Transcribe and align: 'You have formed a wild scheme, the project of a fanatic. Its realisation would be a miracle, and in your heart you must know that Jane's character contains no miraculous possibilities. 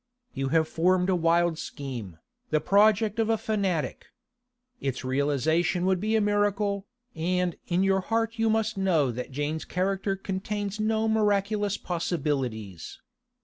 'You 0.33 0.49
have 0.49 0.67
formed 0.67 1.11
a 1.11 1.15
wild 1.15 1.59
scheme, 1.59 2.17
the 2.49 2.59
project 2.59 3.19
of 3.19 3.29
a 3.29 3.37
fanatic. 3.37 4.07
Its 4.79 5.05
realisation 5.05 5.85
would 5.85 5.99
be 5.99 6.15
a 6.15 6.19
miracle, 6.21 6.87
and 7.13 7.55
in 7.67 7.83
your 7.83 8.01
heart 8.01 8.39
you 8.39 8.49
must 8.49 8.77
know 8.79 9.11
that 9.11 9.29
Jane's 9.29 9.63
character 9.63 10.15
contains 10.15 10.79
no 10.79 11.07
miraculous 11.07 11.77
possibilities. 11.77 12.99